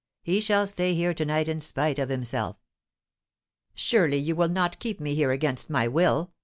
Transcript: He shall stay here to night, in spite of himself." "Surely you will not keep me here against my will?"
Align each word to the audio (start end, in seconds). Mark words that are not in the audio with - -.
He 0.23 0.41
shall 0.41 0.65
stay 0.65 0.95
here 0.95 1.13
to 1.13 1.25
night, 1.25 1.47
in 1.47 1.59
spite 1.59 1.99
of 1.99 2.09
himself." 2.09 2.55
"Surely 3.75 4.17
you 4.17 4.35
will 4.35 4.49
not 4.49 4.79
keep 4.79 4.99
me 4.99 5.13
here 5.13 5.29
against 5.29 5.69
my 5.69 5.87
will?" 5.87 6.33